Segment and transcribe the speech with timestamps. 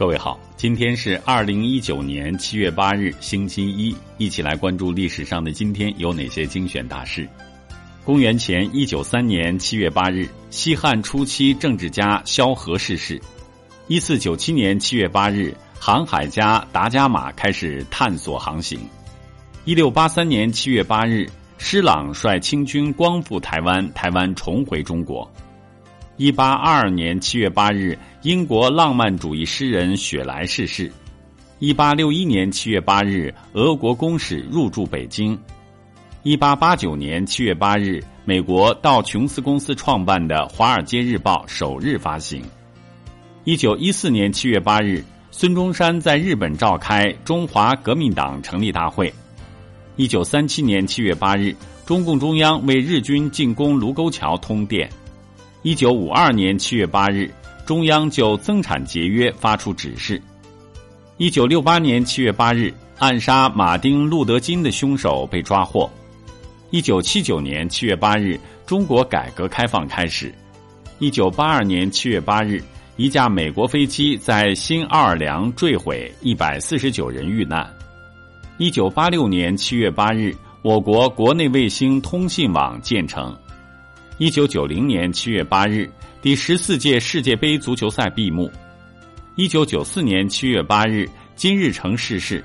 [0.00, 7.28] 各位好，今天是二零一九年七月八日，星期一，一起来关注历史上的今天有哪些精选大事。
[8.02, 13.20] 公元前一九三年七月八日，西汉初期政治家萧何逝世。
[13.88, 18.80] 一四九七年七月八日，航海家达伽马开始探索航行。
[19.66, 21.28] 一六八三年七月八日，
[21.58, 25.30] 施琅率清军光复台湾，台湾重回中国。
[26.20, 30.92] 一八二二年七月八日，英国浪漫主义诗人雪莱逝世。
[31.60, 35.38] 一八六一年七月八日，俄国公使入驻北京。
[36.22, 42.42] 一八八九年七月八日，美国道琼斯公司创办的《华尔街日报》首日发行。
[43.44, 49.10] 一九一四年七月八日，孙中山在日本召开中华革命党成立大会。
[49.96, 51.56] 一九三七年七月八日，
[51.86, 54.86] 中共中央为日军进攻卢沟桥通电。
[55.62, 57.30] 一九五二年七月八日，
[57.66, 60.20] 中央就增产节约发出指示。
[61.18, 65.90] 一九六八年七月八日，暗杀马丁·路德·金的凶手被抓获。
[66.70, 70.34] 一九七九年七月八日，中国改革开放开始。
[70.98, 72.62] 一九八二年七月八日，
[72.96, 77.70] 一架美国飞机在新奥尔良坠毁，一百四十九人遇难。
[78.56, 83.36] 一九八六年七月八日，我国国内卫星通信网建成。
[84.20, 85.90] 一九九零年七月八日，
[86.20, 88.52] 第十四届世界杯足球赛闭幕。
[89.34, 92.44] 一九九四年七月八日，金日成逝世。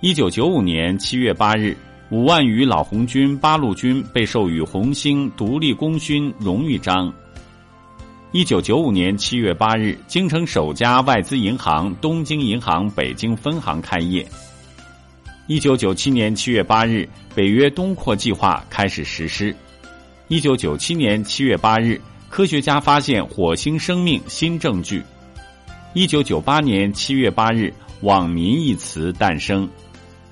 [0.00, 1.76] 一九九五年七月八日，
[2.10, 7.12] 五万余老红军八路军被授予红星独立功勋荣誉章。
[8.30, 14.24] 一九九五年七月八日，京城首家外资银行东京银行北京分行开业。
[15.48, 19.52] 一九九七年七月八日，北约东扩计划开始实施。
[20.32, 25.02] 一九九七年七月八日，科学家发现火星生命新证据。
[25.92, 29.68] 一九九八年七月八日，“网民”一词诞生。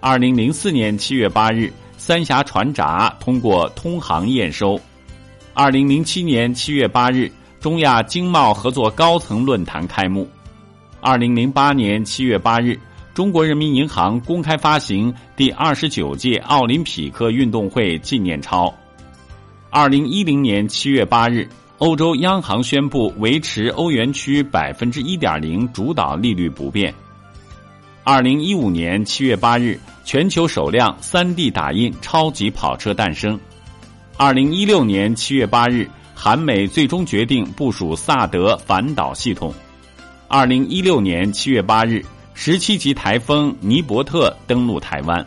[0.00, 4.76] 二零零四年七月八日，三峡船闸通过通航验收。
[5.52, 7.30] 二零零七年七月八日，
[7.60, 10.28] 中亚经贸合作高层论坛开幕。
[11.00, 12.76] 二零零八年七月八日，
[13.14, 18.74] 中国人民银行公开发行第二十九届奥林匹克运动会纪念钞。
[19.76, 21.48] 二零一零年七月八日，
[21.78, 26.94] 欧洲央行宣布维持欧元区百分之一点零主导利率不变。
[28.04, 33.36] 二零一五年七月八日，全球首辆三 D 打印超级跑车诞生。
[34.16, 39.52] 二零一六年七月八日，韩美最终决定部署萨德反导系统。
[40.28, 42.00] 二零一六年七月八日，
[42.32, 45.26] 十七级台风尼伯特登陆台湾。